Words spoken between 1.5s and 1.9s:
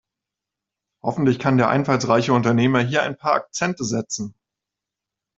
der